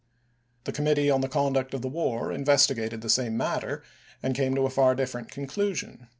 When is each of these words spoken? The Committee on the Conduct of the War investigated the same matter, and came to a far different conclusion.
The 0.63 0.71
Committee 0.71 1.11
on 1.11 1.21
the 1.21 1.29
Conduct 1.29 1.75
of 1.75 1.83
the 1.83 1.87
War 1.87 2.31
investigated 2.31 3.01
the 3.01 3.07
same 3.11 3.37
matter, 3.37 3.83
and 4.23 4.33
came 4.35 4.55
to 4.55 4.65
a 4.65 4.69
far 4.71 4.95
different 4.95 5.29
conclusion. 5.29 6.07